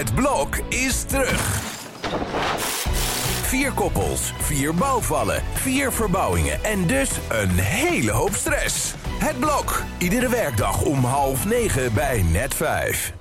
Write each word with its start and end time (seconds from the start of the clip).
Het 0.00 0.14
blok 0.14 0.56
is 0.68 1.02
terug. 1.02 1.60
Vier 3.42 3.72
koppels, 3.72 4.32
vier 4.38 4.74
bouwvallen, 4.74 5.42
vier 5.52 5.92
verbouwingen 5.92 6.64
en 6.64 6.86
dus 6.86 7.10
een 7.28 7.50
hele 7.50 8.10
hoop 8.10 8.34
stress. 8.34 8.94
Het 9.18 9.38
blok, 9.38 9.82
iedere 9.98 10.28
werkdag 10.28 10.82
om 10.82 11.04
half 11.04 11.44
negen 11.44 11.94
bij 11.94 12.22
net 12.22 12.54
vijf. 12.54 13.12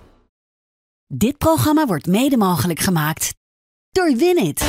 Dit 1.08 1.38
programma 1.38 1.86
wordt 1.86 2.08
mede 2.08 2.38
mogelijk 2.38 2.80
gemaakt 2.80 3.34
door 3.92 4.16
Winit. 4.18 4.66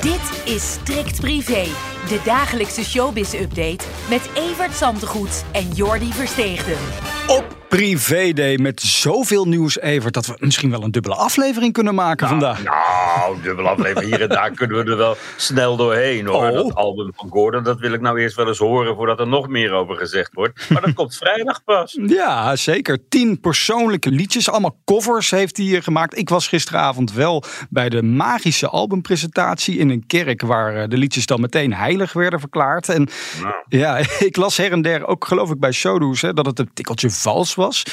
Dit 0.00 0.54
is 0.54 0.72
Strikt 0.72 1.20
Privé, 1.20 1.66
de 2.08 2.20
dagelijkse 2.24 2.84
showbiz-update 2.84 3.84
met 4.08 4.30
Evert 4.34 4.74
Zantegoed 4.74 5.44
en 5.52 5.68
Jordi 5.70 6.12
Versteegden. 6.12 7.13
Op 7.26 7.63
Privé 7.74 8.32
Day 8.32 8.56
met 8.56 8.80
zoveel 8.80 9.44
nieuws, 9.44 9.78
Evert, 9.78 10.14
dat 10.14 10.26
we 10.26 10.36
misschien 10.38 10.70
wel 10.70 10.82
een 10.82 10.90
dubbele 10.90 11.14
aflevering 11.14 11.72
kunnen 11.72 11.94
maken 11.94 12.28
vandaag. 12.28 12.62
Nou, 12.62 13.42
dubbele 13.42 13.68
aflevering 13.68 14.10
hier 14.10 14.20
en 14.20 14.28
daar 14.28 14.50
kunnen 14.58 14.84
we 14.84 14.90
er 14.90 14.96
wel 14.96 15.16
snel 15.36 15.76
doorheen 15.76 16.26
hoor. 16.26 16.48
Oh. 16.48 16.52
Dat 16.52 16.74
album 16.74 17.12
van 17.14 17.28
Gordon, 17.30 17.62
dat 17.62 17.78
wil 17.78 17.92
ik 17.92 18.00
nou 18.00 18.20
eerst 18.20 18.36
wel 18.36 18.48
eens 18.48 18.58
horen 18.58 18.94
voordat 18.96 19.20
er 19.20 19.26
nog 19.26 19.48
meer 19.48 19.72
over 19.72 19.96
gezegd 19.96 20.32
wordt. 20.32 20.70
Maar 20.70 20.82
dat 20.82 20.94
komt 20.94 21.16
vrijdag 21.16 21.64
pas. 21.64 21.98
Ja, 22.06 22.56
zeker. 22.56 23.08
Tien 23.08 23.40
persoonlijke 23.40 24.10
liedjes, 24.10 24.50
allemaal 24.50 24.76
covers 24.84 25.30
heeft 25.30 25.56
hij 25.56 25.76
eh, 25.76 25.82
gemaakt. 25.82 26.18
Ik 26.18 26.28
was 26.28 26.48
gisteravond 26.48 27.12
wel 27.12 27.42
bij 27.70 27.88
de 27.88 28.02
magische 28.02 28.68
albumpresentatie 28.68 29.78
in 29.78 29.90
een 29.90 30.06
kerk 30.06 30.42
waar 30.42 30.76
eh, 30.76 30.88
de 30.88 30.96
liedjes 30.96 31.26
dan 31.26 31.40
meteen 31.40 31.74
heilig 31.74 32.12
werden 32.12 32.40
verklaard. 32.40 32.88
En 32.88 33.08
Nou. 33.42 33.54
ja, 33.68 33.96
ik 34.28 34.36
las 34.36 34.56
her 34.56 34.72
en 34.72 34.82
der 34.82 35.06
ook 35.06 35.24
geloof 35.24 35.50
ik 35.50 35.60
bij 35.60 35.72
Showdoes 35.72 36.22
hè, 36.22 36.32
dat 36.32 36.46
het 36.46 36.58
een 36.58 36.70
tikkeltje 36.74 37.10
vals 37.10 37.54
was 37.54 37.62
was. 37.64 37.84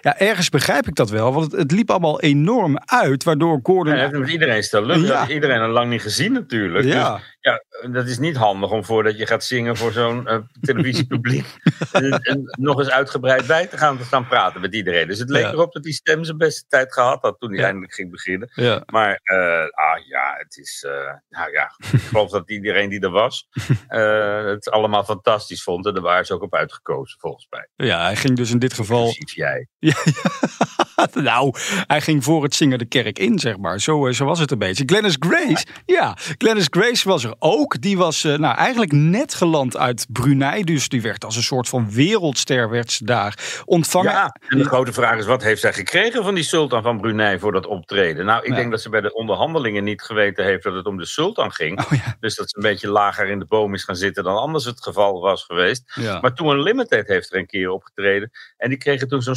Ja, 0.00 0.18
ergens 0.18 0.48
begrijp 0.48 0.86
ik 0.86 0.94
dat 0.94 1.10
wel, 1.10 1.32
want 1.32 1.52
het, 1.52 1.60
het 1.60 1.70
liep 1.72 1.90
allemaal 1.90 2.20
enorm 2.20 2.78
uit, 2.84 3.24
waardoor 3.24 3.60
Gordon... 3.62 3.94
Hij 3.94 4.08
heeft 4.12 4.30
iedereen 4.30 4.62
stellen. 4.62 5.00
Ja. 5.00 5.28
Iedereen 5.28 5.60
al 5.60 5.68
lang 5.68 5.90
niet 5.90 6.02
gezien 6.02 6.32
natuurlijk. 6.32 6.84
Ja. 6.84 7.14
Dus, 7.16 7.36
ja, 7.40 7.64
dat 7.90 8.06
is 8.06 8.18
niet 8.18 8.36
handig 8.36 8.70
om 8.70 8.84
voordat 8.84 9.18
je 9.18 9.26
gaat 9.26 9.44
zingen 9.44 9.76
voor 9.76 9.92
zo'n 9.92 10.26
eh, 10.26 10.38
televisiepubliek 10.60 11.46
en, 11.92 12.10
en 12.12 12.42
nog 12.58 12.78
eens 12.78 12.90
uitgebreid 12.90 13.46
bij 13.46 13.66
te 13.66 13.76
gaan 13.78 13.98
te 13.98 14.04
staan 14.04 14.26
praten 14.26 14.60
met 14.60 14.74
iedereen. 14.74 15.06
Dus 15.08 15.18
het 15.18 15.30
leek 15.30 15.42
Ja. 15.42 15.50
erop 15.52 15.72
dat 15.72 15.82
die 15.82 15.92
stem 15.92 16.24
zijn 16.24 16.36
beste 16.36 16.64
tijd 16.68 16.92
gehad 16.92 17.22
had 17.22 17.38
toen 17.40 17.48
hij 17.50 17.58
Ja. 17.58 17.64
eindelijk 17.64 17.94
ging 17.94 18.10
beginnen. 18.10 18.50
Ja. 18.54 18.82
Maar 18.86 19.20
eh, 19.22 19.60
ah 19.70 20.06
ja, 20.08 20.34
het 20.38 20.56
is. 20.56 20.84
eh, 20.88 21.12
nou 21.28 21.52
ja, 21.52 21.72
ik 21.92 22.00
geloof 22.00 22.30
dat 22.30 22.50
iedereen 22.50 22.88
die 22.88 23.00
er 23.00 23.10
was 23.10 23.48
eh, 23.88 24.44
het 24.44 24.70
allemaal 24.70 25.04
fantastisch 25.04 25.62
vond. 25.62 25.86
En 25.86 25.94
daar 25.94 26.02
waren 26.02 26.26
ze 26.26 26.34
ook 26.34 26.42
op 26.42 26.54
uitgekozen, 26.54 27.18
volgens 27.20 27.46
mij. 27.50 27.68
ja, 27.88 28.02
hij 28.02 28.16
ging 28.16 28.36
dus 28.36 28.50
in 28.50 28.58
dit 28.58 28.72
geval... 28.72 29.06
Inclusief 29.06 29.34
jij. 29.34 29.66
Ja, 29.88 29.94
nou, 31.14 31.54
hij 31.86 32.00
ging 32.00 32.24
voor 32.24 32.42
het 32.42 32.54
zingen 32.54 32.78
de 32.78 32.84
kerk 32.84 33.18
in, 33.18 33.38
zeg 33.38 33.56
maar. 33.58 33.80
Zo, 33.80 34.06
eh, 34.06 34.14
zo 34.14 34.24
was 34.24 34.38
het 34.38 34.50
een 34.50 34.58
beetje. 34.58 34.82
Glennis 34.86 35.16
Grace, 35.20 35.64
ja, 35.86 36.16
Glennis 36.38 36.66
Grace 36.70 37.08
was 37.08 37.24
er 37.24 37.34
ook. 37.38 37.80
Die 37.80 37.96
was 37.98 38.24
eh, 38.24 38.34
nou, 38.38 38.56
eigenlijk 38.56 38.92
net 38.92 39.34
geland 39.34 39.76
uit 39.76 40.06
Brunei. 40.08 40.64
Dus 40.64 40.88
die 40.88 41.02
werd 41.02 41.24
als 41.24 41.36
een 41.36 41.42
soort 41.42 41.68
van 41.68 41.90
wereldster 41.90 42.70
werd 42.70 42.90
ze 42.92 43.04
daar 43.04 43.62
ontvangen. 43.64 44.10
Ja, 44.12 44.34
en 44.48 44.58
de 44.58 44.64
grote 44.64 44.92
vraag 44.92 45.18
is: 45.18 45.26
wat 45.26 45.42
heeft 45.42 45.60
zij 45.60 45.72
gekregen 45.72 46.22
van 46.22 46.34
die 46.34 46.44
sultan 46.44 46.82
van 46.82 47.00
Brunei 47.00 47.38
voor 47.38 47.52
dat 47.52 47.66
optreden? 47.66 48.24
Nou, 48.24 48.42
ik 48.42 48.48
Ja. 48.48 48.54
denk 48.54 48.70
dat 48.70 48.80
ze 48.80 48.88
bij 48.88 49.00
de 49.00 49.14
onderhandelingen 49.14 49.84
niet 49.84 50.02
geweten 50.02 50.44
heeft 50.44 50.62
dat 50.62 50.74
het 50.74 50.86
om 50.86 50.96
de 50.98 51.06
sultan 51.06 51.52
ging. 51.52 51.78
Oh 51.80 51.90
ja, 51.90 52.16
Dus 52.20 52.34
dat 52.36 52.50
ze 52.50 52.56
een 52.56 52.62
beetje 52.62 52.88
lager 52.88 53.26
in 53.28 53.38
de 53.38 53.46
boom 53.46 53.74
is 53.74 53.84
gaan 53.84 53.96
zitten 53.96 54.24
dan 54.24 54.36
anders 54.36 54.64
het 54.64 54.82
geval 54.82 55.20
was 55.20 55.44
geweest. 55.44 55.92
ja. 55.94 56.20
Maar 56.20 56.32
toen 56.34 56.60
Limited 56.62 57.06
heeft 57.08 57.32
er 57.32 57.38
een 57.38 57.46
keer 57.46 57.70
opgetreden. 57.70 58.30
En 58.56 58.68
die 58.68 58.78
kregen 58.78 59.08
toen 59.08 59.22
zo'n 59.22 59.34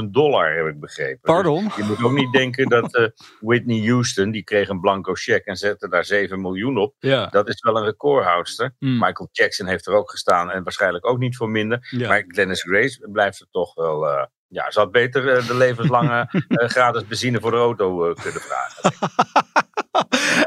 60.000 0.00 0.04
dollar, 0.10 0.56
heb 0.56 0.66
ik 0.66 0.79
begrepen. 0.80 1.20
Pardon? 1.22 1.64
Dus 1.64 1.74
je 1.76 1.82
moet 1.82 2.02
ook 2.04 2.12
niet 2.12 2.32
denken 2.32 2.68
dat 2.68 2.94
eh, 2.94 3.06
Whitney 3.40 3.86
Houston, 3.88 4.30
die 4.30 4.44
kreeg 4.44 4.68
een 4.68 4.80
blanco 4.80 5.12
cheque 5.14 5.44
en 5.50 5.56
zette 5.56 5.88
daar 5.88 6.04
7 6.04 6.40
miljoen 6.40 6.78
op. 6.78 6.94
Ja. 6.98 7.26
Dat 7.26 7.48
is 7.48 7.60
wel 7.62 7.76
een 7.76 7.84
recordhoudster. 7.84 8.74
Hmm. 8.78 8.98
Michael 8.98 9.28
Jackson 9.32 9.66
heeft 9.66 9.86
er 9.86 9.92
ook 9.94 10.10
gestaan 10.10 10.50
en 10.50 10.62
waarschijnlijk 10.62 11.06
ook 11.06 11.18
niet 11.18 11.36
voor 11.36 11.50
minder. 11.50 11.86
Ja. 11.90 12.08
Maar 12.08 12.24
Glennis 12.26 12.62
Grace 12.62 13.08
blijft 13.12 13.40
er 13.40 13.46
toch 13.50 13.74
wel. 13.74 14.08
eh, 14.08 14.24
ja, 14.48 14.70
ze 14.70 14.78
had 14.78 14.90
beter 14.90 15.28
eh, 15.36 15.46
de 15.46 15.56
levenslange 15.56 16.28
gratis 16.74 17.06
benzine 17.06 17.40
voor 17.40 17.50
de 17.50 17.56
auto 17.56 18.12
kunnen 18.22 18.40
vragen. 18.40 18.92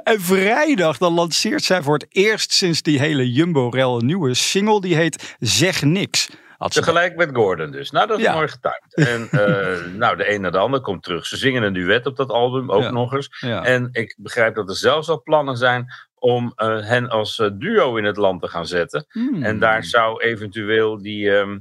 En 0.04 0.22
vrijdag 0.22 0.98
dan 0.98 1.14
lanceert 1.14 1.64
zij 1.64 1.82
voor 1.82 1.94
het 1.94 2.06
eerst 2.10 2.52
sinds 2.52 2.82
die 2.82 3.00
hele 3.00 3.32
Jumbo-rel 3.32 4.00
een 4.00 4.06
nieuwe 4.06 4.34
single. 4.34 4.82
Die 4.82 4.96
heet 4.96 5.36
Zeg 5.40 5.82
Niks. 5.82 6.30
Had 6.64 6.72
Tegelijk 6.74 7.16
met 7.16 7.30
Gordon 7.34 7.72
dus. 7.72 7.92
Nou, 7.92 8.08
dat 8.08 8.18
is 8.18 8.24
Ja. 8.24 8.34
mooi 8.34 8.48
getimed. 8.48 8.94
En 8.96 9.28
eh, 9.40 9.94
nou, 9.94 10.18
de 10.18 10.34
een 10.34 10.42
naar 10.42 10.52
de 10.52 10.58
ander 10.58 10.82
komt 10.82 11.04
terug. 11.04 11.26
Ze 11.26 11.38
zingen 11.38 11.64
een 11.64 11.74
duet 11.74 12.06
op 12.06 12.16
dat 12.16 12.30
album, 12.30 12.72
ook 12.72 12.82
Ja. 12.84 12.92
nog 12.92 13.14
eens. 13.14 13.38
ja. 13.40 13.64
En 13.66 13.90
ik 13.92 14.16
begrijp 14.18 14.56
dat 14.56 14.70
er 14.70 14.76
zelfs 14.76 15.10
al 15.10 15.22
plannen 15.24 15.58
zijn 15.58 15.86
om 16.16 16.54
eh, 16.56 16.68
hen 16.88 17.10
als 17.10 17.40
eh, 17.40 17.50
duo 17.54 17.96
in 17.96 18.04
het 18.04 18.18
land 18.18 18.42
te 18.42 18.48
gaan 18.48 18.68
zetten. 18.68 19.06
Hmm. 19.10 19.44
En 19.44 19.60
daar 19.60 19.84
zou 19.84 20.22
eventueel 20.24 21.02
die 21.02 21.38
ehm, 21.38 21.58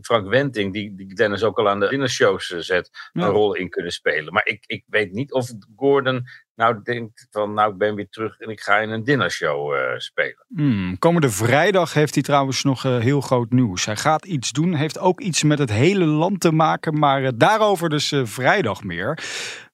Frank 0.00 0.28
Wenting, 0.28 0.72
die, 0.72 0.94
die 0.94 1.14
Dennis 1.14 1.42
ook 1.42 1.58
al 1.58 1.68
aan 1.68 1.80
de 1.80 1.88
dinnershows 1.88 2.52
eh, 2.52 2.58
zet, 2.58 2.90
Ja. 3.12 3.22
een 3.22 3.30
rol 3.30 3.54
in 3.54 3.68
kunnen 3.68 3.92
spelen. 3.92 4.32
Maar 4.32 4.46
ik, 4.46 4.64
ik 4.66 4.84
weet 4.86 5.12
niet 5.12 5.32
of 5.32 5.50
Gordon 5.76 6.26
nou 6.54 6.82
denkt 6.82 7.26
van, 7.30 7.54
nou 7.54 7.72
ik 7.72 7.78
ben 7.78 7.94
weer 7.94 8.08
terug 8.08 8.38
en 8.38 8.48
ik 8.48 8.60
ga 8.60 8.78
in 8.78 8.90
een 8.90 9.04
dinnershow 9.04 9.74
eh, 9.74 9.98
spelen. 9.98 10.44
Hmm, 10.54 10.98
komende 10.98 11.30
vrijdag 11.30 11.92
heeft 11.92 12.14
hij 12.14 12.22
trouwens 12.22 12.62
nog 12.62 12.84
eh, 12.84 12.98
heel 12.98 13.20
groot 13.20 13.50
nieuws. 13.50 13.84
Hij 13.84 13.96
gaat 13.96 14.24
iets 14.24 14.50
doen, 14.52 14.74
heeft 14.74 14.98
ook 14.98 15.20
iets 15.20 15.42
met 15.42 15.58
het 15.58 15.70
hele 15.70 16.04
land 16.04 16.40
te 16.40 16.52
maken, 16.52 16.98
maar 16.98 17.38
daarover 17.38 17.88
dus 17.88 18.12
vrijdag 18.22 18.84
meer. 18.84 19.18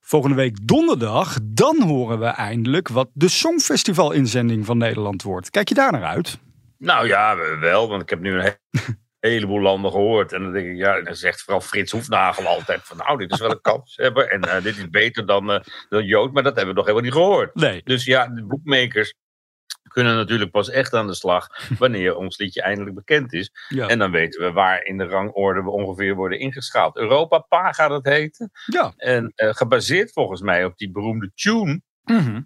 Volgende 0.00 0.36
week 0.36 0.66
donderdag, 0.66 1.38
dan 1.42 1.82
horen 1.82 2.18
we 2.18 2.26
eindelijk 2.26 2.88
wat 2.88 3.10
de 3.12 3.28
Songfestival-inzending 3.28 4.66
van 4.66 4.78
Nederland 4.78 5.22
wordt. 5.22 5.50
Kijk 5.50 5.68
je 5.68 5.74
daar 5.74 5.92
naar 5.92 6.04
uit? 6.04 6.38
Nou 6.78 7.06
ja, 7.06 7.36
wel, 7.60 7.88
want 7.88 8.02
ik 8.02 8.10
heb 8.10 8.20
nu 8.20 8.40
een 8.40 8.54
heleboel 9.30 9.60
landen 9.60 9.90
gehoord. 9.90 10.32
En 10.32 10.42
dan 10.42 10.52
denk 10.52 10.66
ik, 10.66 10.76
ja, 10.76 11.00
dan 11.02 11.14
zegt 11.14 11.42
vooral 11.42 11.60
Frits 11.60 11.92
Hoefnagel 11.92 12.46
altijd 12.46 12.80
van, 12.84 12.96
nou, 12.96 13.18
dit 13.18 13.32
is 13.32 13.38
wel 13.40 13.50
een 13.50 13.60
kans 13.72 13.96
hebben. 13.96 14.30
En 14.30 14.40
eh, 14.42 14.62
dit 14.62 14.76
is 14.76 14.88
beter 14.90 15.26
dan, 15.26 15.50
eh, 15.50 15.60
dan 15.88 16.04
Jood, 16.04 16.32
maar 16.32 16.42
dat 16.42 16.56
hebben 16.56 16.74
we 16.74 16.80
nog 16.80 16.88
helemaal 16.88 17.10
niet 17.10 17.18
gehoord. 17.22 17.54
Nee. 17.54 17.80
Dus 17.84 18.04
ja, 18.04 18.26
de 18.26 18.44
boekmakers 18.44 19.14
kunnen 19.88 20.14
natuurlijk 20.14 20.50
pas 20.50 20.70
echt 20.70 20.94
aan 20.94 21.06
de 21.06 21.14
slag 21.14 21.46
wanneer 21.78 22.16
ons 22.16 22.38
liedje 22.38 22.62
eindelijk 22.62 22.94
bekend 22.94 23.32
is. 23.32 23.50
Ja. 23.68 23.88
En 23.88 23.98
dan 23.98 24.10
weten 24.10 24.44
we 24.44 24.52
waar 24.52 24.84
in 24.84 24.98
de 24.98 25.04
rangorde 25.06 25.62
we 25.62 25.70
ongeveer 25.70 26.14
worden 26.14 26.38
ingeschaald. 26.38 26.96
Europa 26.96 27.38
Pa 27.38 27.72
gaat 27.72 27.90
het 27.90 28.04
heten. 28.04 28.50
ja. 28.66 28.92
En 28.96 29.32
eh, 29.34 29.48
gebaseerd 29.54 30.12
volgens 30.12 30.40
mij 30.40 30.64
op 30.64 30.76
die 30.78 30.90
beroemde 30.90 31.30
tune 31.34 31.80
Mhm. 32.04 32.40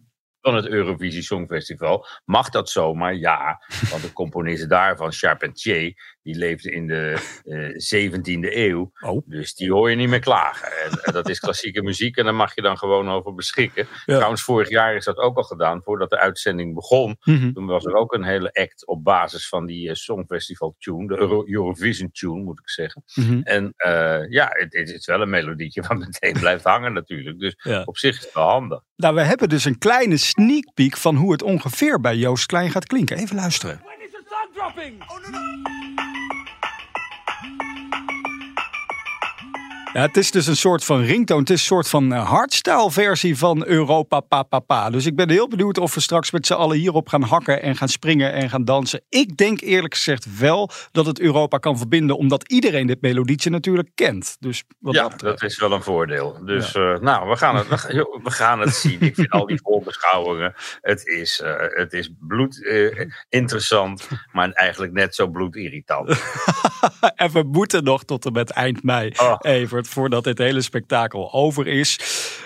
Van 0.47 0.55
het 0.55 0.67
Eurovisie 0.69 1.23
Songfestival. 1.23 2.07
Mag 2.25 2.49
dat 2.51 2.71
zomaar? 2.71 3.15
Ja. 3.15 3.63
Want 3.91 4.03
de 4.03 4.13
componist 4.13 4.69
daarvan, 4.69 5.13
Charpentier, 5.13 5.95
die 6.23 6.35
leefde 6.37 6.71
in 6.71 6.87
de 6.87 7.19
eh 7.45 8.11
17e 8.11 8.55
eeuw. 8.57 8.93
Oh. 9.01 9.23
Dus 9.29 9.55
die 9.55 9.73
hoor 9.73 9.91
je 9.91 9.97
niet 9.97 10.09
meer 10.09 10.19
klagen. 10.21 10.69
En, 10.85 10.91
eh, 11.03 11.13
dat 11.13 11.29
is 11.29 11.41
klassieke 11.41 11.83
muziek 11.83 12.17
en 12.17 12.25
daar 12.25 12.35
mag 12.35 12.55
je 12.55 12.63
dan 12.63 12.79
gewoon 12.79 13.09
over 13.09 13.35
beschikken. 13.35 13.87
Ja. 14.05 14.15
Trouwens, 14.15 14.43
vorig 14.43 14.69
jaar 14.69 14.95
is 14.97 15.05
dat 15.05 15.17
ook 15.17 15.37
al 15.37 15.43
gedaan, 15.43 15.83
voordat 15.83 16.11
de 16.11 16.19
uitzending 16.19 16.75
begon. 16.75 17.17
Mhm. 17.21 17.53
Toen 17.53 17.67
was 17.67 17.85
er 17.85 17.95
ook 17.95 18.13
een 18.13 18.25
hele 18.25 18.53
act 18.53 18.87
op 18.87 19.05
basis 19.05 19.49
van 19.49 19.67
die 19.67 19.89
eh, 19.89 19.95
Songfestival 19.95 20.75
tune, 20.79 21.07
de 21.07 21.17
Euro- 21.19 21.45
Eurovision 21.47 22.11
tune 22.13 22.43
moet 22.43 22.59
ik 22.59 22.69
zeggen. 22.71 23.03
Mhm. 23.15 23.41
En 23.43 23.73
eh, 23.77 24.29
ja, 24.29 24.49
het, 24.51 24.73
het 24.75 24.89
is 24.89 25.07
wel 25.07 25.21
een 25.21 25.31
melodietje 25.31 25.83
wat 25.83 25.99
meteen 25.99 26.41
blijft 26.45 26.65
hangen 26.65 26.93
natuurlijk. 26.93 27.39
Dus 27.39 27.55
Ja. 27.63 27.83
op 27.85 27.99
zich 27.99 28.17
is 28.19 28.25
het 28.25 28.35
wel 28.35 28.49
handig. 28.49 28.83
Nou, 28.97 29.15
we 29.15 29.23
hebben 29.23 29.49
dus 29.49 29.65
een 29.65 29.79
kleine 29.79 30.17
sneak 30.17 30.75
peek 30.75 30.97
van 30.97 31.17
hoe 31.17 31.33
het 31.33 31.43
ongeveer 31.43 32.01
bij 32.01 32.17
Joost 32.17 32.47
Klein 32.47 32.71
gaat 32.71 32.87
klinken. 32.87 33.17
Even 33.17 33.37
luisteren. 33.37 33.81
When 33.85 34.07
is 34.07 34.11
the 34.11 34.23
song 34.29 34.53
dropping? 34.55 35.05
Ja, 39.97 40.03
het 40.03 40.17
is 40.17 40.31
dus 40.31 40.47
een 40.47 40.57
soort 40.57 40.85
van 40.85 41.01
ringtone. 41.01 41.41
Het 41.41 41.51
is 41.51 41.61
een 41.61 41.67
soort 41.67 41.89
van 41.89 42.13
eh, 42.13 42.29
hardstyle 42.29 42.91
versie 42.91 43.39
van 43.39 43.67
Europa 43.67 44.21
Pa 44.21 44.43
Pa 44.43 44.59
Pa. 44.59 44.91
Dus 44.91 45.07
ik 45.07 45.17
ben 45.17 45.31
heel 45.31 45.49
benieuwd 45.49 45.79
of 45.79 45.95
we 45.95 46.01
straks 46.01 46.31
met 46.31 46.47
z'n 46.47 46.53
allen 46.53 46.77
hierop 46.77 47.09
gaan 47.09 47.23
hakken 47.23 47.63
en 47.63 47.77
gaan 47.77 47.89
springen 47.89 48.33
en 48.33 48.51
gaan 48.51 48.65
dansen. 48.65 49.03
Ik 49.09 49.37
denk 49.37 49.61
eerlijk 49.61 49.95
gezegd 49.95 50.39
wel 50.39 50.71
dat 50.93 51.07
het 51.07 51.21
Europa 51.21 51.59
kan 51.59 51.79
verbinden, 51.79 52.17
omdat 52.17 52.49
iedereen 52.49 52.87
dit 52.87 53.01
melodietje 53.01 53.51
natuurlijk 53.51 53.91
kent. 53.95 54.37
Dus 54.41 54.65
wat 54.79 54.95
ja, 54.95 55.09
dat 55.09 55.43
is 55.43 55.59
wel 55.59 55.73
een 55.73 55.83
voordeel. 55.83 56.45
Dus 56.45 56.75
eh, 56.75 56.99
nou, 56.99 57.29
we 57.29 57.37
gaan, 57.37 57.57
het, 57.57 57.69
we, 58.23 58.31
gaan 58.31 58.61
het 58.61 58.75
zien. 58.75 59.01
Ik 59.01 59.15
vind 59.15 59.31
al 59.31 59.47
die 59.47 59.61
voorbeschouwingen, 59.63 60.55
het 60.81 61.07
is, 61.07 61.41
eh, 61.41 61.55
het 61.59 61.93
is 61.93 62.11
bloed 62.19 62.69
interessant, 63.29 64.09
maar 64.33 64.51
eigenlijk 64.51 64.93
net 64.93 65.15
zo 65.15 65.29
bloedirritant. 65.29 66.09
En 67.15 67.31
we 67.31 67.43
moeten 67.43 67.85
nog 67.85 68.05
tot 68.05 68.27
en 68.27 68.33
met 68.33 68.51
eind 68.51 68.83
mei, 68.83 69.13
Oh. 69.17 69.37
Evert, 69.41 69.86
voordat 69.89 70.25
dit 70.25 70.39
hele 70.39 70.61
spektakel 70.61 71.33
over 71.33 71.67
is. 71.67 71.99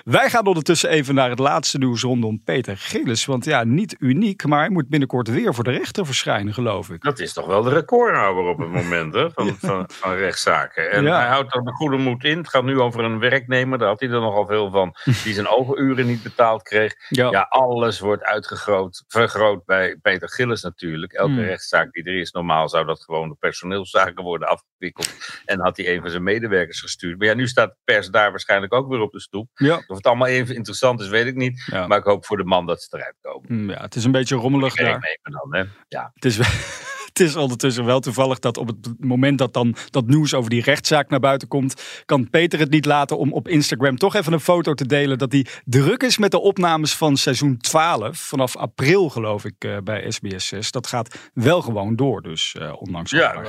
Wij 0.05 0.31
gaan 0.31 0.47
ondertussen 0.47 0.91
even 0.91 1.15
naar 1.15 1.31
het 1.31 1.39
laatste 1.39 1.79
nieuws 1.79 2.03
rondom 2.03 2.43
Peter 2.45 2.77
Gillis. 2.77 3.25
Want 3.25 3.45
ja, 3.45 3.65
niet 3.65 3.97
uniek, 3.99 4.47
maar 4.47 4.59
hij 4.59 4.71
moet 4.71 4.89
binnenkort 4.89 5.29
weer 5.29 5.55
voor 5.55 5.65
de 5.65 5.71
rechter 5.71 6.07
verschijnen, 6.07 6.55
geloof 6.55 6.91
ik. 6.91 7.03
Dat 7.03 7.19
is 7.19 7.33
toch 7.33 7.47
wel 7.47 7.63
de 7.63 7.71
recordhouder 7.71 8.45
op 8.45 8.59
het 8.59 8.69
moment 8.69 9.15
hè, 9.15 9.31
van, 9.31 9.57
van, 9.61 9.85
van 9.93 10.15
rechtszaken. 10.15 10.91
En 10.91 11.03
Ja. 11.05 11.19
hij 11.19 11.29
houdt 11.29 11.55
er 11.55 11.63
de 11.65 11.73
goede 11.73 11.97
moed 11.97 12.25
in. 12.25 12.39
Het 12.39 12.49
gaat 12.49 12.65
nu 12.65 12.81
over 12.81 13.05
een 13.05 13.19
werknemer, 13.19 13.79
daar 13.79 13.89
had 13.89 14.01
hij 14.01 14.09
er 14.09 14.21
nogal 14.21 14.47
veel 14.47 14.71
van, 14.71 14.95
die 15.25 15.35
zijn 15.35 15.49
overuren 15.49 16.07
niet 16.07 16.23
betaald 16.23 16.63
kreeg. 16.63 16.95
Ja, 17.09 17.47
alles 17.49 18.01
wordt 18.01 18.23
uitgegroot, 18.25 19.05
vergroot 19.09 19.65
bij 19.65 19.97
Peter 20.03 20.29
Gillis 20.29 20.63
natuurlijk. 20.63 21.13
Elke 21.13 21.29
Hmm. 21.31 21.41
rechtszaak 21.41 21.93
die 21.93 22.05
er 22.05 22.19
is, 22.21 22.31
normaal 22.33 22.69
zou 22.69 22.87
dat 22.87 23.03
gewoon 23.03 23.27
door 23.29 23.37
personeelszaken 23.37 24.23
worden 24.25 24.49
afgewikkeld. 24.49 25.15
En 25.45 25.61
had 25.61 25.77
hij 25.77 25.95
een 25.95 26.01
van 26.01 26.11
zijn 26.11 26.23
medewerkers 26.23 26.81
gestuurd. 26.81 27.19
Maar 27.19 27.27
ja, 27.31 27.37
nu 27.37 27.49
staat 27.49 27.69
de 27.71 27.77
pers 27.85 28.09
daar 28.09 28.31
waarschijnlijk 28.31 28.75
ook 28.75 28.89
weer 28.89 29.01
op 29.01 29.13
de 29.13 29.21
stoep. 29.21 29.49
ja. 29.55 29.77
Of 29.87 29.97
het 29.97 30.07
allemaal 30.07 30.29
even 30.29 30.55
interessant 30.55 31.01
is, 31.01 31.09
weet 31.09 31.27
ik 31.27 31.35
niet. 31.35 31.63
Ja. 31.67 31.87
Maar 31.87 31.99
ik 31.99 32.05
hoop 32.05 32.27
voor 32.27 32.37
de 32.37 32.45
man 32.45 32.67
dat 32.67 32.83
ze 32.83 32.97
eruit 32.97 33.17
komen. 33.21 33.49
Hm, 33.49 33.71
ja, 33.71 33.81
het 33.81 33.95
is 33.95 34.05
een 34.05 34.13
beetje 34.13 34.37
rommelig 34.37 34.75
daar. 34.75 35.19
Dan, 35.23 35.55
hè? 35.55 35.65
Ja. 35.89 36.11
Het 36.15 36.25
is, 36.25 36.37
wel- 36.37 36.47
het 37.21 37.29
is 37.29 37.37
ondertussen 37.37 37.85
wel 37.85 38.01
toevallig 38.01 38.39
dat 38.39 38.57
op 38.57 38.67
het 38.67 38.95
moment 38.99 39.39
dat 39.39 39.53
dan 39.53 39.75
dat 39.91 40.07
nieuws 40.07 40.35
over 40.35 40.51
die 40.51 40.63
rechtszaak 40.63 41.09
naar 41.11 41.21
buiten 41.21 41.49
komt, 41.49 42.03
kan 42.05 42.31
Peter 42.31 42.59
het 42.59 42.71
niet 42.71 42.85
laten 42.85 43.19
om 43.19 43.33
op 43.33 43.49
Instagram 43.49 43.97
toch 43.97 44.15
even 44.15 44.33
een 44.33 44.41
foto 44.41 44.75
te 44.75 44.87
delen 44.87 45.19
dat 45.19 45.33
hij 45.33 45.47
druk 45.65 46.03
is 46.03 46.19
met 46.19 46.31
de 46.31 46.41
opnames 46.41 46.95
van 46.97 47.17
seizoen 47.17 47.57
12. 47.59 48.19
Vanaf 48.19 48.57
april 48.57 49.09
geloof 49.09 49.45
ik 49.45 49.55
eh, 49.59 49.77
bij 49.85 50.11
SBS 50.11 50.47
6. 50.49 50.71
Dat 50.71 50.87
gaat 50.87 51.31
wel 51.35 51.63
gewoon 51.63 51.97
door 51.97 52.23
dus, 52.23 52.55
eh, 52.59 52.73
ondanks 52.83 53.11
Ja, 53.11 53.43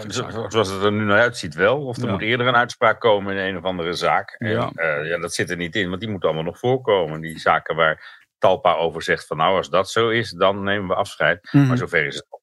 zoals 0.47 0.69
het 0.69 0.83
er 0.83 0.91
nu 0.91 1.03
naar 1.03 1.19
uitziet 1.19 1.53
wel. 1.56 1.85
Of 1.85 1.97
er 1.97 2.06
Ja. 2.06 2.12
moet 2.12 2.21
eerder 2.21 2.47
een 2.47 2.56
uitspraak 2.56 3.00
komen 3.00 3.38
in 3.38 3.45
een 3.47 3.57
of 3.57 3.63
andere 3.63 3.94
zaak. 3.94 4.35
En, 4.38 4.50
Ja. 4.51 4.71
ja. 4.75 4.95
ja, 5.03 5.17
dat 5.19 5.33
zit 5.33 5.50
er 5.50 5.57
niet 5.57 5.75
in, 5.75 5.89
want 5.89 6.01
die 6.01 6.09
moeten 6.09 6.29
allemaal 6.29 6.47
nog 6.47 6.59
voorkomen. 6.59 7.21
Die 7.21 7.39
zaken 7.39 7.75
waar 7.75 8.19
Talpa 8.38 8.74
over 8.75 9.01
zegt 9.03 9.27
van 9.27 9.38
nou, 9.38 9.57
als 9.57 9.69
dat 9.69 9.89
zo 9.89 10.09
is, 10.09 10.29
dan 10.31 10.63
nemen 10.63 10.88
we 10.88 10.95
afscheid. 10.95 11.50
Mhm. 11.51 11.67
Maar 11.67 11.77
zover 11.77 12.06
is 12.06 12.15
het 12.15 12.25
nog. 12.29 12.39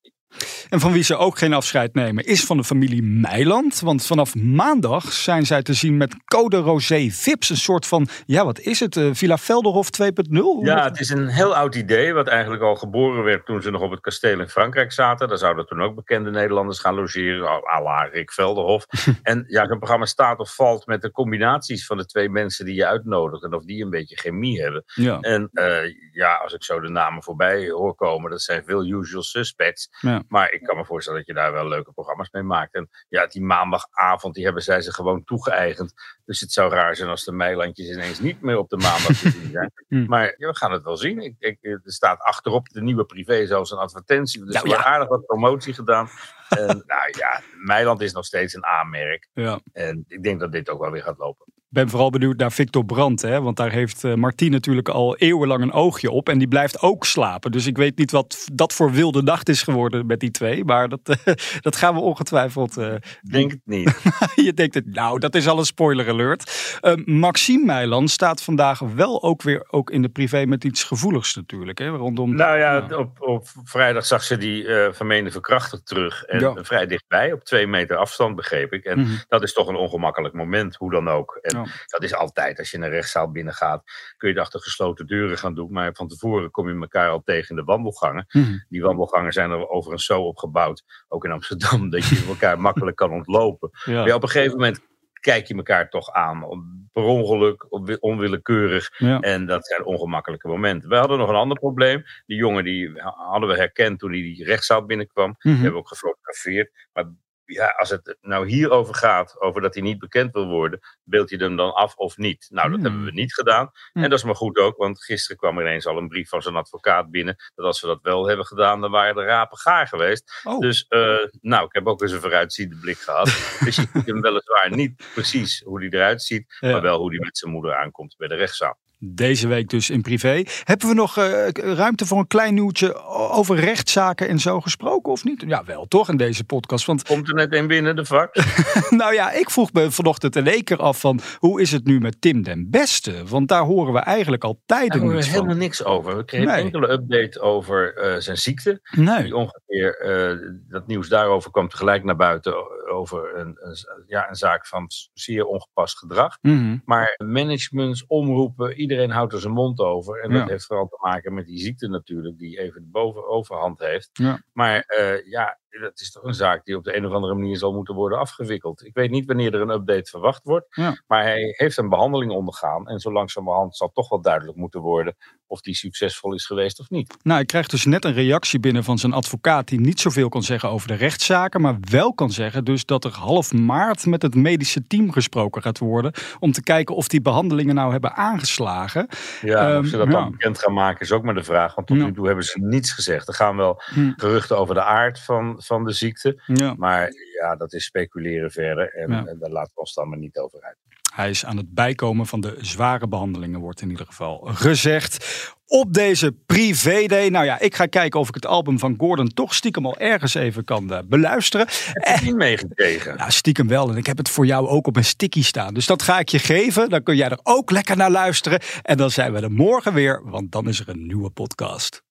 En 0.69 0.81
van 0.81 0.93
wie 0.93 1.03
ze 1.03 1.17
ook 1.17 1.39
geen 1.39 1.53
afscheid 1.53 1.95
nemen 1.95 2.25
is 2.25 2.45
van 2.45 2.57
de 2.57 2.65
familie 2.65 3.03
Meiland. 3.03 3.81
Want 3.81 4.07
vanaf 4.07 4.35
maandag 4.35 5.13
zijn 5.13 5.47
zij 5.47 5.63
te 5.63 5.73
zien 5.73 5.97
met 5.97 6.17
Code 6.25 6.57
Rosé 6.57 7.09
Vips. 7.11 7.51
Een 7.51 7.57
soort 7.57 7.87
van, 7.87 8.09
ja 8.27 8.45
wat 8.45 8.59
is 8.59 8.81
het, 8.81 8.97
eh, 8.97 9.09
Villa 9.13 9.39
Velderhof 9.39 9.91
2.0? 9.91 10.65
Ja, 10.65 10.85
het 10.85 11.01
is 11.01 11.11
een 11.11 11.27
heel 11.27 11.57
oud 11.57 11.75
idee, 11.75 12.13
wat 12.13 12.27
eigenlijk 12.27 12.63
al 12.63 12.77
geboren 12.77 13.25
werd 13.25 13.47
toen 13.47 13.63
ze 13.63 13.71
nog 13.71 13.83
op 13.83 13.91
het 13.91 14.01
kasteel 14.01 14.41
in 14.41 14.49
Frankrijk 14.49 14.93
zaten. 14.93 15.29
Daar 15.29 15.39
zouden 15.39 15.67
toen 15.67 15.83
ook 15.83 15.95
bekende 15.95 16.31
Nederlanders 16.31 16.79
gaan 16.79 16.95
logeren, 16.95 17.47
à 17.47 17.83
la 17.83 18.03
Rick 18.03 18.33
Velderhof. 18.33 18.87
en 19.23 19.45
ja, 19.49 19.67
zo'n 19.67 19.79
programma 19.79 20.07
staat 20.07 20.39
of 20.39 20.55
valt 20.55 20.87
met 20.87 21.03
de 21.03 21.11
combinaties 21.11 21.87
van 21.87 21.97
de 21.97 22.07
twee 22.07 22.29
mensen 22.29 22.65
die 22.65 22.75
je 22.75 22.87
uitnodigt. 22.87 23.45
En 23.45 23.55
of 23.55 23.65
die 23.65 23.85
een 23.85 23.91
beetje 23.91 24.17
chemie 24.17 24.63
hebben. 24.63 24.85
Ja. 24.95 25.21
En 25.21 25.49
eh, 25.53 25.95
ja, 26.13 26.35
als 26.35 26.53
ik 26.53 26.63
zo 26.63 26.81
de 26.81 26.89
namen 26.89 27.23
voorbij 27.23 27.69
hoor 27.69 27.95
komen, 27.95 28.31
dat 28.31 28.43
zijn 28.43 28.65
veel 28.65 28.85
usual 28.85 29.23
suspects. 29.23 29.89
Ja. 30.01 30.23
Maar 30.29 30.58
ik 30.61 30.67
kan 30.67 30.77
me 30.77 30.85
voorstellen 30.85 31.19
dat 31.19 31.29
je 31.29 31.35
daar 31.35 31.53
wel 31.53 31.69
leuke 31.69 31.93
programma's 31.93 32.31
mee 32.31 32.43
maakt. 32.43 32.75
En 32.75 32.89
ja, 33.09 33.27
die 33.27 33.43
maandagavond, 33.43 34.35
die 34.35 34.45
hebben 34.45 34.63
zij 34.63 34.81
zich 34.81 34.95
gewoon 34.95 35.25
toegeëigend. 35.25 35.93
Dus 36.25 36.41
het 36.41 36.53
zou 36.53 36.73
raar 36.73 36.97
zijn 36.97 37.09
als 37.09 37.25
de 37.25 37.33
Meilandjes 37.33 37.89
ineens 37.89 38.21
niet 38.21 38.41
meer 38.41 38.59
op 38.59 38.69
de 38.69 38.77
maandag 38.77 39.07
te 39.07 39.31
zien 39.31 39.51
zijn. 39.51 39.73
Hm. 39.89 40.05
Maar 40.07 40.35
ja, 40.37 40.49
we 40.49 40.57
gaan 40.57 40.73
het 40.73 40.85
wel 40.85 40.97
zien. 40.97 41.21
Ik, 41.21 41.35
ik, 41.39 41.59
er 41.61 41.81
staat 41.85 42.21
achterop 42.21 42.69
de 42.69 42.83
nieuwe 42.83 43.05
privé 43.05 43.47
zelfs 43.47 43.71
een 43.71 43.79
advertentie. 43.79 44.45
Dus 44.45 44.55
Ja, 44.55 44.61
er 44.61 44.67
wordt 44.67 44.83
ja. 44.83 44.91
aardig 44.91 45.09
wat 45.09 45.27
promotie 45.27 45.75
gedaan. 45.75 46.09
En 46.49 46.67
nou 46.87 47.15
ja, 47.19 47.41
Meiland 47.65 48.01
is 48.01 48.13
nog 48.13 48.25
steeds 48.25 48.55
een 48.55 48.65
A-merk. 48.65 49.29
ja. 49.35 49.61
En 49.73 50.05
ik 50.09 50.23
denk 50.23 50.41
dat 50.41 50.53
dit 50.53 50.71
ook 50.71 50.81
wel 50.81 50.91
weer 50.91 51.03
gaat 51.03 51.19
lopen. 51.19 51.47
ben 51.69 51.89
vooral 51.89 52.11
benieuwd 52.11 52.37
naar 52.37 52.53
Victor 52.53 52.85
Brandt. 52.85 53.23
Hè? 53.23 53.41
Want 53.41 53.57
daar 53.57 53.71
heeft 53.71 54.05
eh, 54.05 54.15
Martien 54.15 54.51
natuurlijk 54.51 54.89
al 54.89 55.17
eeuwenlang 55.17 55.63
een 55.63 55.73
oogje 55.73 56.11
op. 56.11 56.29
En 56.29 56.39
die 56.39 56.49
blijft 56.49 56.83
ook 56.83 57.05
slapen. 57.05 57.51
Dus 57.51 57.67
ik 57.67 57.77
weet 57.77 57.99
niet 57.99 58.11
wat 58.11 58.49
dat 58.53 58.73
voor 58.73 58.93
wilde 58.93 59.23
nacht 59.23 59.49
is 59.49 59.63
geworden 59.63 60.07
met 60.07 60.21
die 60.21 60.31
twee. 60.31 60.65
Maar 60.65 60.89
dat, 60.89 61.01
dat 61.61 61.77
gaan 61.77 61.95
we 61.95 62.01
ongetwijfeld. 62.01 62.77
Ik 62.77 63.31
denk 63.31 63.51
het 63.51 63.61
niet. 63.65 64.01
je 64.47 64.55
denkt 64.55 64.75
het, 64.75 64.87
nou, 64.87 65.19
dat 65.19 65.35
is 65.35 65.49
al 65.49 65.59
een 65.59 65.65
spoiler 65.65 66.09
alert. 66.09 66.79
Eh, 66.81 66.95
Maxime 67.05 67.65
Meiland 67.65 68.11
staat 68.11 68.43
vandaag 68.43 68.79
wel 68.79 69.23
ook 69.23 69.43
weer 69.43 69.67
ook 69.71 69.91
in 69.91 70.03
de 70.03 70.09
privé 70.09 70.45
met 70.47 70.65
iets 70.65 70.85
gevoeligs 70.85 71.35
natuurlijk. 71.35 71.79
Hè? 71.79 71.89
Rondom 71.89 72.35
Nou 72.35 72.59
ja, 72.59 72.87
op, 72.97 73.21
op 73.21 73.47
vrijdag 73.65 74.07
zag 74.07 74.23
ze 74.23 74.37
die 74.37 74.65
vermeende 74.93 75.31
verkrachter 75.31 75.83
terug. 75.83 76.25
En 76.25 76.38
Ja. 76.41 76.65
vrij 76.65 76.87
dichtbij, 76.87 77.33
op 77.33 77.45
twee 77.45 77.67
meter 77.67 77.97
afstand 77.97 78.37
begreep 78.37 78.73
ik. 78.73 78.85
En 78.85 78.99
Mhm. 78.99 79.11
dat 79.29 79.43
is 79.43 79.53
toch 79.53 79.69
een 79.69 79.77
ongemakkelijk 79.77 80.35
moment, 80.35 80.77
hoe 80.77 80.91
dan 80.91 81.09
ook. 81.09 81.39
En 81.43 81.57
Ja. 81.59 81.67
dat 81.87 82.03
is 82.03 82.15
altijd, 82.15 82.59
als 82.59 82.71
je 82.71 82.77
een 82.79 82.89
rechtszaal 82.89 83.31
binnengaat, 83.31 83.83
kun 84.17 84.29
je 84.29 84.35
het 84.35 84.43
achter 84.45 84.61
gesloten 84.61 85.07
deuren 85.07 85.39
gaan 85.39 85.55
doen. 85.55 85.73
Maar 85.73 85.91
van 85.95 86.09
tevoren 86.09 86.51
kom 86.51 86.69
je 86.69 86.81
elkaar 86.81 87.11
al 87.11 87.23
tegen 87.25 87.49
in 87.51 87.57
de 87.57 87.65
wandelgangen. 87.65 88.27
Mhm. 88.31 88.59
Die 88.69 88.83
wandelgangen 88.83 89.33
zijn 89.33 89.51
er 89.51 89.69
overigens 89.69 90.05
zo 90.07 90.23
opgebouwd, 90.23 90.85
ook 91.09 91.25
in 91.25 91.31
Amsterdam, 91.33 91.91
dat 91.91 92.05
je 92.09 92.25
elkaar 92.29 92.61
makkelijk 92.61 92.97
kan 92.97 93.11
ontlopen. 93.13 93.71
Ja. 93.85 93.93
Maar 93.93 94.07
ja, 94.07 94.15
op 94.15 94.23
een 94.23 94.29
gegeven 94.29 94.57
moment 94.57 94.81
kijk 95.21 95.47
je 95.47 95.55
elkaar 95.55 95.89
toch 95.91 96.13
aan. 96.13 96.43
om- 96.45 96.77
Per 96.93 97.03
ongeluk, 97.03 97.73
onwi- 97.73 97.97
onwillekeurig. 98.01 98.91
Ja. 98.99 99.21
En 99.21 99.47
dat 99.47 99.67
zijn 99.67 99.85
ongemakkelijke 99.85 100.49
momenten. 100.49 100.89
We 100.89 100.97
hadden 100.97 101.19
nog 101.19 101.29
een 101.29 101.35
ander 101.35 101.59
probleem. 101.59 102.05
Die 102.27 102.37
jongen 102.37 102.65
die 102.65 102.93
hadden 103.03 103.49
we 103.49 103.57
herkend 103.57 103.99
toen 103.99 104.11
hij 104.13 104.21
die 104.21 104.45
rechtszaal 104.45 104.85
binnenkwam. 104.85 105.35
Die 105.39 105.53
Mhm. 105.53 105.63
hebben 105.63 105.73
we 105.73 105.79
ook 105.79 105.89
gefotografeerd. 105.89 106.89
Maar 106.93 107.05
ja, 107.55 107.69
als 107.79 107.91
het 107.91 108.17
nou 108.21 108.49
hierover 108.49 108.95
gaat, 108.95 109.41
over 109.41 109.61
dat 109.61 109.75
hij 109.75 109.83
niet 109.83 109.99
bekend 109.99 110.33
wil 110.33 110.47
worden, 110.47 110.81
beeld 111.05 111.31
je 111.31 111.37
hem 111.37 111.57
dan 111.57 111.75
af 111.75 111.97
of 111.97 112.17
niet? 112.17 112.47
Nou, 112.51 112.69
dat 112.71 112.77
Hmm. 112.77 112.87
hebben 112.87 113.05
we 113.05 113.13
niet 113.21 113.35
gedaan. 113.35 113.71
Hmm. 113.93 114.03
En 114.03 114.11
dat 114.11 114.19
is 114.19 114.25
maar 114.25 114.37
goed 114.37 114.57
ook, 114.59 114.77
want 114.77 115.05
gisteren 115.05 115.37
kwam 115.37 115.59
er 115.59 115.65
ineens 115.65 115.87
al 115.87 115.97
een 115.97 116.09
brief 116.09 116.29
van 116.29 116.43
zijn 116.43 116.57
advocaat 116.57 117.11
binnen. 117.11 117.37
Dat 117.55 117.67
als 117.67 117.81
we 117.81 117.87
dat 117.87 117.99
wel 118.03 118.27
hebben 118.29 118.47
gedaan, 118.47 118.81
dan 118.81 118.91
waren 118.91 119.15
de 119.15 119.23
rapen 119.25 119.59
gaar 119.59 119.87
geweest. 119.87 120.41
Oh. 120.45 120.59
Dus, 120.61 120.87
eh, 120.89 121.17
nou, 121.41 121.65
ik 121.65 121.73
heb 121.73 121.87
ook 121.87 122.03
eens 122.03 122.13
een 122.13 122.21
vooruitziende 122.21 122.77
blik 122.77 122.99
gehad. 122.99 123.25
dus 123.65 123.77
je 123.77 123.87
ziet 123.93 124.07
hem 124.07 124.21
weliswaar 124.21 124.71
niet 124.71 125.03
precies 125.15 125.63
hoe 125.65 125.79
hij 125.79 125.89
eruit 125.89 126.23
ziet, 126.23 126.57
Ja. 126.61 126.71
maar 126.71 126.83
wel 126.83 126.99
hoe 126.99 127.11
hij 127.11 127.19
met 127.19 127.39
zijn 127.39 127.53
moeder 127.53 127.75
aankomt 127.75 128.15
bij 128.17 128.29
de 128.29 128.35
rechtszaal. 128.35 128.79
Deze 129.01 129.49
week 129.49 129.69
dus 129.69 129.91
in 129.91 130.03
privé. 130.03 130.43
Hebben 130.65 130.89
we 130.89 130.95
nog 130.95 131.17
eh, 131.17 131.49
ruimte 131.53 132.07
voor 132.07 132.19
een 132.19 132.27
klein 132.27 132.55
nieuwtje 132.55 133.05
over 133.31 133.57
rechtszaken 133.57 134.29
en 134.29 134.39
zo 134.39 134.61
gesproken 134.61 135.13
of 135.13 135.25
niet? 135.25 135.45
Ja, 135.47 135.65
wel 135.65 135.87
toch 135.87 136.09
in 136.09 136.17
deze 136.17 136.45
podcast. 136.45 136.87
Want 136.87 137.03
Komt 137.03 137.29
er 137.29 137.35
net 137.35 137.55
een 137.55 137.67
binnen, 137.67 137.97
de 137.97 138.05
vak? 138.05 138.35
nou 138.91 139.15
ja, 139.15 139.33
ik 139.33 139.51
vroeg 139.51 139.73
me 139.73 139.91
vanochtend 139.91 140.37
in 140.37 140.47
één 140.47 140.65
keer 140.65 140.77
af 140.77 141.01
van 141.01 141.21
hoe 141.39 141.61
is 141.61 141.73
het 141.73 141.85
nu 141.87 142.01
met 142.01 142.21
Tim 142.21 142.43
den 142.43 142.71
Beste? 142.71 143.25
Want 143.29 143.49
daar 143.49 143.63
horen 143.63 143.93
we 143.93 143.99
eigenlijk 143.99 144.45
al 144.45 144.61
Daar 144.67 144.79
tijden 144.79 144.99
horen 144.99 145.09
we 145.13 145.15
niets 145.21 145.29
helemaal 145.31 145.51
van. 145.51 145.59
niks 145.63 145.85
over. 145.85 146.17
We 146.17 146.25
kregen 146.25 146.47
Nee. 146.47 146.63
enkele 146.63 146.89
update 146.91 147.41
over 147.41 147.95
eh, 147.97 148.21
zijn 148.21 148.37
ziekte. 148.37 148.81
Nee. 148.91 149.23
Die 149.23 149.37
ongeveer, 149.37 149.99
eh, 150.01 150.37
dat 150.69 150.87
nieuws 150.87 151.09
daarover 151.09 151.51
kwam 151.51 151.69
tegelijk 151.69 152.05
naar 152.05 152.17
buiten 152.17 152.55
over 152.89 153.37
een, 153.37 153.57
een, 153.61 153.77
ja, 154.07 154.29
een 154.29 154.35
zaak 154.35 154.67
van 154.67 154.91
zeer 155.13 155.45
ongepast 155.45 155.99
gedrag. 155.99 156.39
Mhm. 156.41 156.79
Maar 156.85 157.15
managements, 157.25 158.07
omroepen, 158.07 158.73
iedereen 158.73 159.11
houdt 159.11 159.33
er 159.33 159.41
zijn 159.41 159.53
mond 159.53 159.81
over. 159.81 160.21
En 160.21 160.33
dat 160.33 160.49
heeft 160.49 160.67
vooral 160.67 160.89
te 160.89 160.99
maken 161.01 161.35
met 161.35 161.47
die 161.47 161.59
ziekte 161.59 161.89
natuurlijk, 161.89 162.39
die 162.39 162.59
even 162.59 162.83
de 162.83 162.89
boven, 162.91 163.29
overhand 163.29 163.79
heeft. 163.79 164.11
Ja. 164.13 164.43
Maar 164.53 164.81
eh, 164.81 165.27
ja, 165.31 165.59
dat 165.71 166.01
is 166.01 166.11
toch 166.13 166.23
een 166.23 166.35
zaak 166.35 166.65
die 166.65 166.77
op 166.77 166.85
de 166.85 166.97
een 166.97 167.07
of 167.07 167.13
andere 167.13 167.35
manier 167.35 167.57
zal 167.57 167.73
moeten 167.73 167.95
worden 167.95 168.19
afgewikkeld. 168.19 168.85
Ik 168.87 168.95
weet 168.95 169.11
niet 169.11 169.27
wanneer 169.27 169.55
er 169.55 169.61
een 169.61 169.71
update 169.71 170.11
verwacht 170.11 170.41
wordt. 170.45 170.67
Ja. 170.77 171.03
Maar 171.07 171.23
hij 171.23 171.55
heeft 171.57 171.77
een 171.77 171.89
behandeling 171.89 172.31
ondergaan. 172.33 172.89
En 172.89 172.99
zo 172.99 173.13
langzamerhand 173.13 173.77
zal 173.77 173.91
toch 173.93 174.09
wel 174.09 174.21
duidelijk 174.21 174.57
moeten 174.57 174.81
worden 174.81 175.17
of 175.47 175.61
die 175.61 175.75
succesvol 175.75 176.35
is 176.35 176.47
geweest 176.47 176.81
of 176.81 176.91
niet. 176.91 177.17
Nou, 177.23 177.41
ik 177.41 177.47
krijg 177.47 177.67
dus 177.67 177.85
net 177.85 178.05
een 178.05 178.13
reactie 178.13 178.61
binnen 178.61 178.85
van 178.85 178.99
zijn 178.99 179.13
advocaat 179.13 179.69
die 179.69 179.81
niet 179.81 180.01
zoveel 180.01 180.29
kan 180.29 180.43
zeggen 180.43 180.69
over 180.69 180.89
de 180.89 180.95
rechtszaken, 180.95 181.61
maar 181.61 181.77
wel 181.91 182.15
kan 182.15 182.31
zeggen 182.31 182.65
dus 182.65 182.85
dat 182.85 183.05
er 183.05 183.13
half 183.13 183.53
maart 183.53 184.07
met 184.07 184.23
het 184.23 184.35
medische 184.35 184.87
team 184.87 185.13
gesproken 185.13 185.63
gaat 185.63 185.79
worden 185.79 186.13
om 186.39 186.53
te 186.53 186.63
kijken 186.63 186.95
of 186.95 187.09
die 187.09 187.21
behandelingen 187.23 187.75
nou 187.75 187.93
hebben 187.93 188.15
aangeslagen. 188.15 189.09
Ja, 189.41 189.69
Ehm, 189.71 189.79
of 189.79 189.87
ze 189.87 189.97
dat 189.97 190.07
ja. 190.07 190.13
dan 190.13 190.31
bekend 190.31 190.59
gaan 190.59 190.73
maken 190.75 191.01
is 191.01 191.13
ook 191.13 191.23
maar 191.23 191.35
de 191.35 191.43
vraag. 191.45 191.75
Want 191.75 191.87
tot 191.87 191.97
Ja. 191.97 192.05
nu 192.05 192.13
toe 192.13 192.27
hebben 192.27 192.45
ze 192.45 192.59
niets 192.61 192.93
gezegd. 192.93 193.29
Er 193.29 193.35
gaan 193.35 193.57
wel 193.57 193.83
Hm. 193.85 194.13
geruchten 194.17 194.59
over 194.59 194.75
de 194.75 194.83
aard 194.83 195.21
van, 195.21 195.58
van 195.59 195.85
de 195.85 195.93
ziekte. 195.93 196.43
Ja. 196.47 196.75
Maar 196.77 197.11
ja, 197.41 197.57
dat 197.57 197.73
is 197.73 197.85
speculeren 197.85 198.51
verder. 198.51 198.95
En, 198.95 199.11
Ja. 199.11 199.27
en 199.27 199.37
daar 199.41 199.51
laten 199.51 199.73
we 199.75 199.81
ons 199.81 199.95
dan 199.95 200.09
maar 200.09 200.19
niet 200.19 200.39
over 200.39 200.63
uit. 200.63 200.77
Hij 201.15 201.31
is 201.31 201.45
aan 201.45 201.57
het 201.57 201.75
bijkomen 201.75 202.27
van 202.27 202.41
de 202.41 202.57
zware 202.61 203.09
behandelingen, 203.09 203.61
wordt 203.61 203.81
in 203.81 203.91
ieder 203.91 204.07
geval 204.07 204.39
gezegd. 204.53 205.27
Op 205.67 205.93
deze 205.95 206.33
privé-day. 206.47 207.29
Nou 207.29 207.45
ja, 207.45 207.59
ik 207.61 207.75
ga 207.75 207.87
kijken 207.87 208.21
of 208.21 208.29
ik 208.29 208.35
het 208.35 208.47
album 208.47 208.79
van 208.79 208.95
Gordon 208.99 209.29
toch 209.29 209.55
stiekem 209.55 209.87
al 209.87 209.99
ergens 209.99 210.35
even 210.35 210.65
kan 210.65 210.93
eh, 210.93 210.99
beluisteren. 211.05 211.67
Heb 211.93 212.19
je 212.19 212.25
niet 212.25 212.37
meegekregen? 212.37 213.15
Ja, 213.17 213.31
stiekem 213.31 213.69
wel. 213.69 213.91
En 213.91 213.97
ik 213.97 214.07
heb 214.07 214.17
het 214.19 214.29
voor 214.29 214.47
jou 214.47 214.69
ook 214.69 214.87
op 214.87 214.97
een 214.97 215.05
sticky 215.05 215.43
staan. 215.43 215.75
Dus 215.75 215.87
dat 215.87 216.03
ga 216.03 216.19
ik 216.19 216.29
je 216.29 216.39
geven. 216.39 216.89
Dan 216.89 217.03
kun 217.03 217.17
jij 217.17 217.29
er 217.29 217.41
ook 217.43 217.71
lekker 217.71 217.97
naar 217.97 218.11
luisteren. 218.11 218.61
En 218.83 218.97
dan 218.97 219.11
zijn 219.11 219.33
we 219.33 219.41
er 219.41 219.53
morgen 219.53 219.93
weer, 219.95 220.23
want 220.25 220.53
dan 220.53 220.69
is 220.69 220.81
er 220.81 220.89
een 220.89 221.07
nieuwe 221.07 221.31
podcast. 221.31 222.03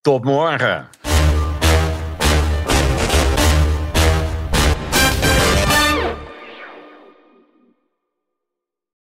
Tot 0.00 0.24
morgen. 0.24 0.88